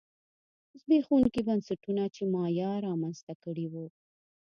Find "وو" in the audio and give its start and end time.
3.69-3.85